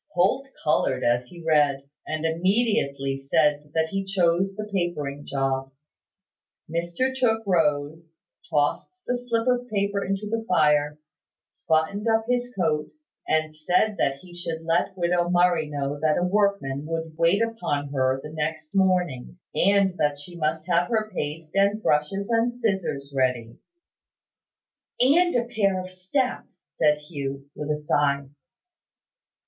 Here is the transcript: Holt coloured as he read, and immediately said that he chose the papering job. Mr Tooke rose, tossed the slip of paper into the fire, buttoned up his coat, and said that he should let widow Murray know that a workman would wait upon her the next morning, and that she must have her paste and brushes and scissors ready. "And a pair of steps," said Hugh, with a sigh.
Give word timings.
Holt 0.15 0.47
coloured 0.63 1.03
as 1.03 1.27
he 1.27 1.43
read, 1.43 1.87
and 2.07 2.25
immediately 2.25 3.17
said 3.17 3.69
that 3.75 3.89
he 3.89 4.03
chose 4.03 4.55
the 4.55 4.67
papering 4.73 5.27
job. 5.27 5.71
Mr 6.67 7.15
Tooke 7.15 7.43
rose, 7.45 8.15
tossed 8.49 8.91
the 9.05 9.15
slip 9.15 9.47
of 9.47 9.67
paper 9.69 10.03
into 10.03 10.27
the 10.27 10.43
fire, 10.49 10.97
buttoned 11.69 12.07
up 12.07 12.25
his 12.27 12.51
coat, 12.55 12.89
and 13.27 13.55
said 13.55 13.97
that 13.99 14.15
he 14.21 14.33
should 14.33 14.63
let 14.63 14.97
widow 14.97 15.29
Murray 15.29 15.69
know 15.69 15.99
that 15.99 16.17
a 16.17 16.23
workman 16.23 16.87
would 16.87 17.15
wait 17.15 17.43
upon 17.43 17.89
her 17.89 18.19
the 18.23 18.31
next 18.33 18.73
morning, 18.73 19.37
and 19.53 19.93
that 19.99 20.17
she 20.17 20.35
must 20.35 20.65
have 20.65 20.87
her 20.89 21.11
paste 21.13 21.51
and 21.55 21.83
brushes 21.83 22.27
and 22.31 22.51
scissors 22.51 23.13
ready. 23.15 23.59
"And 24.99 25.35
a 25.35 25.45
pair 25.45 25.79
of 25.79 25.91
steps," 25.91 26.57
said 26.71 26.97
Hugh, 26.97 27.51
with 27.53 27.69
a 27.69 27.77
sigh. 27.77 28.29